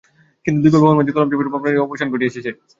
[0.45, 2.51] কিন্তু দুই বাহুর মাঝে কলম চেপে ধরে বাবা-মায়ের ভাবনার অবসান ঘটিয়েছে সে।